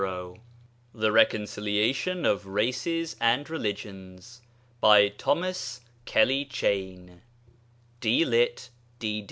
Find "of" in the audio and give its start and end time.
2.25-2.47